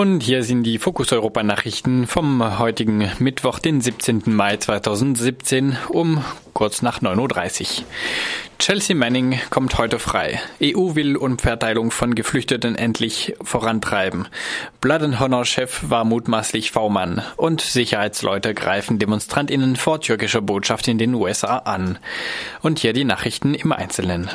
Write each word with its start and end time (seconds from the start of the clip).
Und 0.00 0.22
hier 0.22 0.44
sind 0.44 0.62
die 0.62 0.78
Fokus 0.78 1.12
Europa 1.12 1.42
Nachrichten 1.42 2.06
vom 2.06 2.58
heutigen 2.58 3.06
Mittwoch, 3.18 3.58
den 3.58 3.82
17. 3.82 4.22
Mai 4.28 4.56
2017 4.56 5.76
um 5.90 6.24
kurz 6.54 6.80
nach 6.80 7.02
9.30 7.02 7.80
Uhr. 7.80 7.84
Chelsea 8.58 8.96
Manning 8.96 9.38
kommt 9.50 9.76
heute 9.76 9.98
frei. 9.98 10.40
EU 10.62 10.94
will 10.94 11.18
Umverteilung 11.18 11.90
von 11.90 12.14
Geflüchteten 12.14 12.76
endlich 12.76 13.34
vorantreiben. 13.42 14.26
Blood 14.80 15.02
and 15.02 15.20
Honor 15.20 15.44
Chef 15.44 15.90
war 15.90 16.06
mutmaßlich 16.06 16.70
V-Mann 16.70 17.20
und 17.36 17.60
Sicherheitsleute 17.60 18.54
greifen 18.54 18.98
Demonstrantinnen 18.98 19.76
vor 19.76 20.00
türkischer 20.00 20.40
Botschaft 20.40 20.88
in 20.88 20.96
den 20.96 21.12
USA 21.12 21.58
an. 21.58 21.98
Und 22.62 22.78
hier 22.78 22.94
die 22.94 23.04
Nachrichten 23.04 23.52
im 23.52 23.70
Einzelnen. 23.70 24.30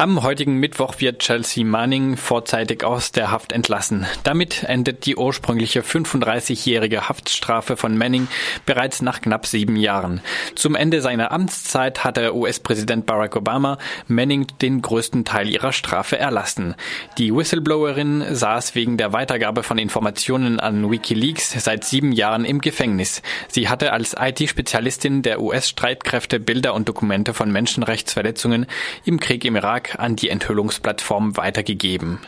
Am 0.00 0.22
heutigen 0.22 0.56
Mittwoch 0.56 0.94
wird 1.00 1.18
Chelsea 1.18 1.62
Manning 1.62 2.16
vorzeitig 2.16 2.84
aus 2.84 3.12
der 3.12 3.30
Haft 3.30 3.52
entlassen. 3.52 4.06
Damit 4.22 4.62
endet 4.62 5.04
die 5.04 5.14
ursprüngliche 5.16 5.82
35-jährige 5.82 7.10
Haftstrafe 7.10 7.76
von 7.76 7.98
Manning 7.98 8.26
bereits 8.64 9.02
nach 9.02 9.20
knapp 9.20 9.44
sieben 9.44 9.76
Jahren. 9.76 10.22
Zum 10.54 10.74
Ende 10.74 11.02
seiner 11.02 11.32
Amtszeit 11.32 12.02
hatte 12.02 12.34
US-Präsident 12.34 13.04
Barack 13.04 13.36
Obama 13.36 13.76
Manning 14.06 14.46
den 14.62 14.80
größten 14.80 15.26
Teil 15.26 15.50
ihrer 15.50 15.74
Strafe 15.74 16.18
erlassen. 16.18 16.76
Die 17.18 17.34
Whistleblowerin 17.34 18.24
saß 18.34 18.74
wegen 18.74 18.96
der 18.96 19.12
Weitergabe 19.12 19.62
von 19.62 19.76
Informationen 19.76 20.60
an 20.60 20.90
Wikileaks 20.90 21.62
seit 21.62 21.84
sieben 21.84 22.12
Jahren 22.12 22.46
im 22.46 22.62
Gefängnis. 22.62 23.20
Sie 23.48 23.68
hatte 23.68 23.92
als 23.92 24.16
IT-Spezialistin 24.18 25.20
der 25.20 25.42
US-Streitkräfte 25.42 26.40
Bilder 26.40 26.72
und 26.72 26.88
Dokumente 26.88 27.34
von 27.34 27.52
Menschenrechtsverletzungen 27.52 28.64
im 29.04 29.20
Krieg 29.20 29.44
im 29.44 29.56
Irak 29.56 29.89
an 29.98 30.16
die 30.16 30.30
Enthüllungsplattform 30.30 31.36
weitergegeben. 31.36 32.18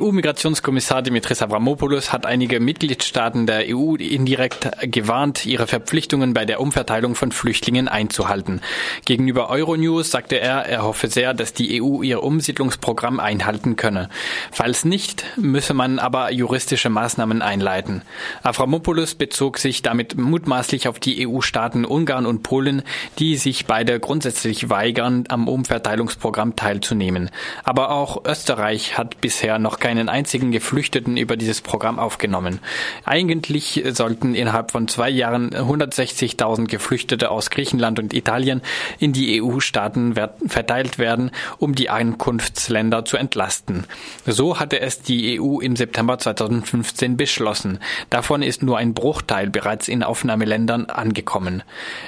EU-Migrationskommissar 0.00 1.02
Dimitris 1.02 1.40
Avramopoulos 1.40 2.12
hat 2.12 2.26
einige 2.26 2.58
Mitgliedstaaten 2.58 3.46
der 3.46 3.64
EU 3.68 3.94
indirekt 3.94 4.70
gewarnt, 4.82 5.46
ihre 5.46 5.66
Verpflichtungen 5.66 6.34
bei 6.34 6.44
der 6.44 6.60
Umverteilung 6.60 7.14
von 7.14 7.32
Flüchtlingen 7.32 7.86
einzuhalten. 7.86 8.60
Gegenüber 9.04 9.50
Euronews 9.50 10.10
sagte 10.10 10.40
er, 10.40 10.66
er 10.66 10.82
hoffe 10.82 11.08
sehr, 11.08 11.34
dass 11.34 11.52
die 11.52 11.82
EU 11.82 12.02
ihr 12.02 12.22
Umsiedlungsprogramm 12.22 13.20
einhalten 13.20 13.76
könne. 13.76 14.08
Falls 14.50 14.84
nicht, 14.84 15.24
müsse 15.36 15.74
man 15.74 15.98
aber 15.98 16.32
juristische 16.32 16.90
Maßnahmen 16.90 17.42
einleiten. 17.42 18.02
Avramopoulos 18.42 19.14
bezog 19.14 19.58
sich 19.58 19.82
damit 19.82 20.16
mutmaßlich 20.16 20.88
auf 20.88 20.98
die 20.98 21.28
EU-Staaten 21.28 21.84
Ungarn 21.84 22.26
und 22.26 22.42
Polen, 22.42 22.82
die 23.18 23.36
sich 23.36 23.66
beide 23.66 24.00
grundsätzlich 24.00 24.70
weigern, 24.70 25.24
am 25.28 25.46
Umverteilungsprogramm 25.46 26.56
teilzunehmen. 26.56 27.30
Aber 27.62 27.90
auch 27.90 28.24
Österreich 28.24 28.98
hat 28.98 29.20
bisher 29.20 29.58
noch 29.58 29.78
keinen 29.84 30.08
einzigen 30.08 30.50
Geflüchteten 30.50 31.18
über 31.18 31.36
dieses 31.36 31.60
Programm 31.60 31.98
aufgenommen. 31.98 32.60
Eigentlich 33.04 33.84
sollten 33.90 34.34
innerhalb 34.34 34.70
von 34.70 34.88
zwei 34.88 35.10
Jahren 35.10 35.50
160.000 35.50 36.68
Geflüchtete 36.68 37.30
aus 37.30 37.50
Griechenland 37.50 37.98
und 37.98 38.14
Italien 38.14 38.62
in 38.98 39.12
die 39.12 39.42
EU-Staaten 39.42 40.14
verteilt 40.46 40.98
werden, 40.98 41.32
um 41.58 41.74
die 41.74 41.90
Ankunftsländer 41.90 43.04
zu 43.04 43.18
entlasten. 43.18 43.84
So 44.24 44.58
hatte 44.58 44.80
es 44.80 45.02
die 45.02 45.38
EU 45.38 45.58
im 45.60 45.76
September 45.76 46.16
2015 46.18 47.18
beschlossen. 47.18 47.78
Davon 48.08 48.40
ist 48.40 48.62
nur 48.62 48.78
ein 48.78 48.94
Bruchteil 48.94 49.50
bereits 49.50 49.88
in 49.88 50.02
Aufnahmeländern 50.02 50.86
angekommen. 50.86 51.62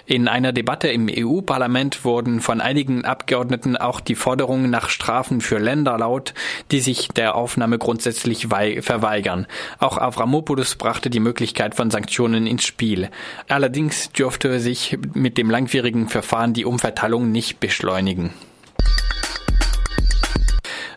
In 0.07 0.29
einer 0.29 0.55
Debatte 0.55 0.89
im 0.89 1.11
EU-Parlament 1.15 2.07
wurden 2.07 2.41
von 2.41 2.63
einigen 2.63 3.05
Abgeordneten 3.05 3.77
auch 3.77 4.01
die 4.01 4.15
Forderungen 4.15 4.71
nach 4.71 4.89
Strafen 4.89 5.43
für 5.43 5.59
Länder 5.59 5.99
laut, 5.99 6.33
die 6.71 6.81
sich 6.81 7.09
der 7.09 7.35
Aufnahme 7.35 7.56
Aufnahme 7.57 7.79
grundsätzlich 7.79 8.49
verweigern. 8.49 9.47
Auch 9.79 9.97
Avramopoulos 9.97 10.75
brachte 10.75 11.09
die 11.09 11.21
Möglichkeit 11.21 11.75
von 11.75 11.91
Sanktionen 11.91 12.47
ins 12.47 12.67
Spiel. 12.67 13.09
Allerdings 13.49 14.13
dürfte 14.13 14.61
sich 14.61 14.99
mit 15.15 15.39
dem 15.39 15.49
langwierigen 15.49 16.11
Verfahren 16.11 16.53
die 16.53 16.67
Umverteilung 16.67 17.33
nicht 17.33 17.59
beschleunigen. 17.59 18.35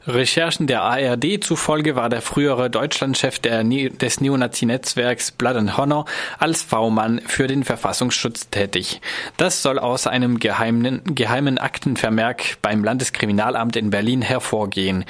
Recherchen 0.09 0.65
der 0.65 0.81
ARD 0.81 1.43
zufolge 1.43 1.95
war 1.95 2.09
der 2.09 2.21
frühere 2.21 2.69
Deutschlandchef 2.71 3.37
des 3.39 4.21
Neonazi-Netzwerks 4.21 5.31
Blood 5.31 5.55
and 5.55 5.77
Honor 5.77 6.05
als 6.39 6.63
V-Mann 6.63 7.21
für 7.25 7.45
den 7.45 7.63
Verfassungsschutz 7.63 8.49
tätig. 8.49 9.01
Das 9.37 9.61
soll 9.61 9.77
aus 9.77 10.07
einem 10.07 10.39
geheimen, 10.39 11.01
geheimen 11.05 11.59
Aktenvermerk 11.59 12.57
beim 12.63 12.83
Landeskriminalamt 12.83 13.75
in 13.75 13.91
Berlin 13.91 14.23
hervorgehen. 14.23 15.05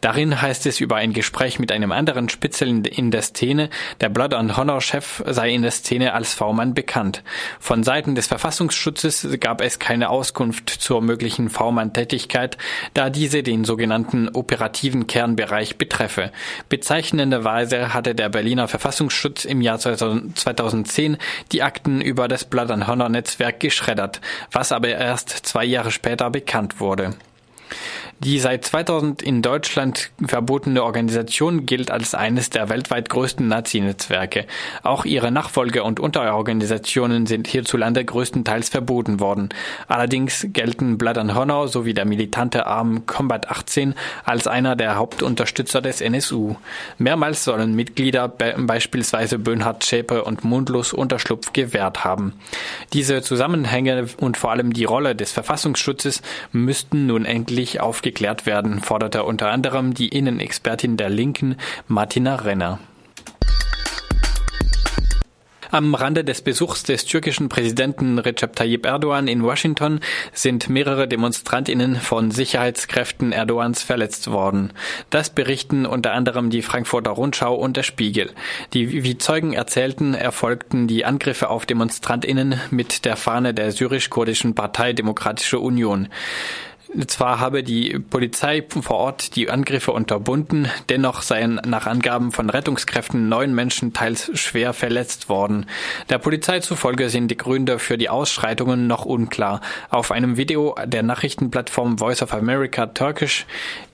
Darin 0.00 0.40
heißt 0.40 0.66
es 0.66 0.80
über 0.80 0.96
ein 0.96 1.12
Gespräch 1.12 1.58
mit 1.58 1.72
einem 1.72 1.90
anderen 1.90 2.28
Spitzel 2.28 2.86
in 2.86 3.10
der 3.10 3.22
Szene, 3.22 3.70
der 4.00 4.08
Blood 4.08 4.34
and 4.34 4.56
Honor-Chef 4.56 5.22
sei 5.26 5.50
in 5.50 5.62
der 5.62 5.72
Szene 5.72 6.14
als 6.14 6.32
V-Mann 6.32 6.74
bekannt. 6.74 7.24
Von 7.58 7.82
Seiten 7.82 8.14
des 8.14 8.28
Verfassungsschutzes 8.28 9.26
gab 9.40 9.60
es 9.60 9.80
keine 9.80 10.10
Auskunft 10.10 10.70
zur 10.70 11.02
möglichen 11.02 11.50
V-Mann-Tätigkeit, 11.50 12.56
da 12.94 13.10
diese 13.10 13.42
den 13.42 13.64
sogenannten 13.64 14.28
operativen 14.44 15.06
Kernbereich 15.06 15.78
betreffe. 15.78 16.30
Bezeichnenderweise 16.68 17.94
hatte 17.94 18.14
der 18.14 18.28
Berliner 18.28 18.68
Verfassungsschutz 18.68 19.46
im 19.46 19.62
Jahr 19.62 19.78
2010 19.78 21.16
die 21.50 21.62
Akten 21.62 22.02
über 22.02 22.28
das 22.28 22.44
Blood 22.44 22.70
and 22.70 22.86
Honor 22.86 23.08
Netzwerk 23.08 23.58
geschreddert, 23.60 24.20
was 24.52 24.70
aber 24.70 24.88
erst 24.88 25.30
zwei 25.30 25.64
Jahre 25.64 25.90
später 25.90 26.28
bekannt 26.28 26.78
wurde. 26.78 27.14
Die 28.20 28.38
seit 28.38 28.64
2000 28.64 29.22
in 29.22 29.42
Deutschland 29.42 30.10
verbotene 30.24 30.84
Organisation 30.84 31.66
gilt 31.66 31.90
als 31.90 32.14
eines 32.14 32.48
der 32.48 32.68
weltweit 32.68 33.08
größten 33.08 33.48
Nazi-Netzwerke. 33.48 34.46
Auch 34.82 35.04
ihre 35.04 35.32
Nachfolger 35.32 35.84
und 35.84 36.00
Unterorganisationen 36.00 37.26
sind 37.26 37.48
hierzulande 37.48 38.04
größtenteils 38.04 38.68
verboten 38.68 39.20
worden. 39.20 39.48
Allerdings 39.88 40.46
gelten 40.52 40.96
Blood 40.96 41.18
and 41.18 41.34
Honor 41.34 41.68
sowie 41.68 41.92
der 41.92 42.04
militante 42.04 42.66
Arm 42.66 43.04
Combat 43.06 43.50
18 43.50 43.94
als 44.24 44.46
einer 44.46 44.76
der 44.76 44.94
Hauptunterstützer 44.94 45.82
des 45.82 46.00
NSU. 46.00 46.54
Mehrmals 46.98 47.44
sollen 47.44 47.74
Mitglieder 47.74 48.28
beispielsweise 48.28 49.38
Bönhard 49.38 49.84
Schäpe 49.84 50.24
und 50.24 50.44
Mundlos 50.44 50.92
Unterschlupf 50.92 51.52
gewährt 51.52 52.04
haben. 52.04 52.34
Diese 52.92 53.22
Zusammenhänge 53.22 54.06
und 54.18 54.36
vor 54.36 54.52
allem 54.52 54.72
die 54.72 54.84
Rolle 54.84 55.16
des 55.16 55.32
Verfassungsschutzes 55.32 56.22
müssten 56.52 57.06
nun 57.06 57.24
endlich 57.24 57.80
auf 57.80 58.03
aufgeklärt 58.04 58.44
werden, 58.44 58.80
forderte 58.80 59.24
unter 59.24 59.50
anderem 59.50 59.94
die 59.94 60.08
Innenexpertin 60.08 60.98
der 60.98 61.08
Linken 61.08 61.56
Martina 61.88 62.34
Renner. 62.34 62.78
Am 65.70 65.94
Rande 65.94 66.22
des 66.22 66.42
Besuchs 66.42 66.82
des 66.82 67.06
türkischen 67.06 67.48
Präsidenten 67.48 68.18
Recep 68.18 68.54
Tayyip 68.54 68.84
Erdogan 68.84 69.26
in 69.26 69.42
Washington 69.42 70.00
sind 70.34 70.68
mehrere 70.68 71.08
Demonstrantinnen 71.08 71.96
von 71.96 72.30
Sicherheitskräften 72.30 73.32
Erdogans 73.32 73.82
verletzt 73.82 74.30
worden. 74.30 74.74
Das 75.08 75.30
berichten 75.30 75.86
unter 75.86 76.12
anderem 76.12 76.50
die 76.50 76.62
Frankfurter 76.62 77.12
Rundschau 77.12 77.54
und 77.54 77.78
der 77.78 77.84
Spiegel. 77.84 78.30
Die 78.74 79.02
wie 79.02 79.16
Zeugen 79.16 79.54
erzählten, 79.54 80.12
erfolgten 80.12 80.86
die 80.86 81.06
Angriffe 81.06 81.48
auf 81.48 81.64
Demonstrantinnen 81.64 82.60
mit 82.70 83.06
der 83.06 83.16
Fahne 83.16 83.54
der 83.54 83.72
syrisch-kurdischen 83.72 84.54
Partei 84.54 84.92
Demokratische 84.92 85.58
Union. 85.58 86.08
Zwar 87.08 87.40
habe 87.40 87.64
die 87.64 87.98
Polizei 87.98 88.64
vor 88.68 88.98
Ort 88.98 89.34
die 89.34 89.50
Angriffe 89.50 89.90
unterbunden, 89.90 90.68
dennoch 90.88 91.22
seien 91.22 91.60
nach 91.66 91.88
Angaben 91.88 92.30
von 92.30 92.48
Rettungskräften 92.48 93.28
neun 93.28 93.52
Menschen 93.52 93.92
teils 93.92 94.30
schwer 94.38 94.72
verletzt 94.72 95.28
worden. 95.28 95.66
Der 96.08 96.18
Polizei 96.18 96.60
zufolge 96.60 97.10
sind 97.10 97.28
die 97.32 97.36
Gründe 97.36 97.80
für 97.80 97.98
die 97.98 98.08
Ausschreitungen 98.08 98.86
noch 98.86 99.06
unklar. 99.06 99.60
Auf 99.90 100.12
einem 100.12 100.36
Video 100.36 100.76
der 100.84 101.02
Nachrichtenplattform 101.02 101.98
Voice 101.98 102.22
of 102.22 102.32
America 102.32 102.86
Turkish 102.86 103.44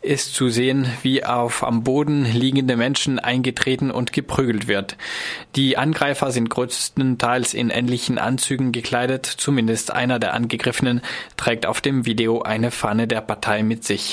ist 0.03 0.35
zu 0.35 0.49
sehen, 0.49 0.87
wie 1.03 1.25
auf 1.25 1.65
am 1.65 1.85
Boden 1.85 2.25
liegende 2.25 2.77
Menschen 2.77 3.19
eingetreten 3.19 3.91
und 3.91 4.13
geprügelt 4.13 4.67
wird. 4.67 4.97
Die 5.57 5.77
Angreifer 5.77 6.31
sind 6.33 6.51
größtenteils 6.51 7.55
in 7.55 7.71
ähnlichen 7.71 8.19
Anzügen 8.19 8.73
gekleidet, 8.73 9.27
zumindest 9.27 9.91
einer 9.91 10.19
der 10.19 10.35
Angegriffenen 10.35 11.03
trägt 11.37 11.67
auf 11.67 11.81
dem 11.81 12.07
Video 12.07 12.43
eine 12.43 12.71
Fahne 12.71 12.90
der 13.07 13.21
Partei 13.21 13.63
mit 13.63 13.85
sich. 13.85 14.09